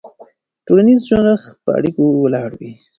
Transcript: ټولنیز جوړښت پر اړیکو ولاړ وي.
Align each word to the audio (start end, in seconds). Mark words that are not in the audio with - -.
ټولنیز 0.65 0.99
جوړښت 1.09 1.47
پر 1.63 1.71
اړیکو 1.79 2.03
ولاړ 2.21 2.49
وي. 2.59 2.71